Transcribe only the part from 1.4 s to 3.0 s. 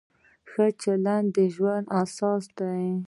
ژوند اساس دی.